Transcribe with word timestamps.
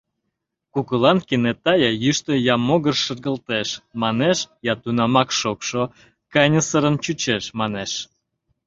Кугылан 0.73 1.17
кенета 1.27 1.73
я 1.89 1.91
йӱштӧ, 2.03 2.33
я 2.53 2.55
могыр 2.67 2.95
шергылтеш, 3.03 3.69
манеш, 4.01 4.37
я 4.71 4.73
тунамак 4.81 5.29
шокшо, 5.39 5.83
каньысырын 6.33 6.95
чучеш, 7.03 7.43
манеш. 7.59 7.91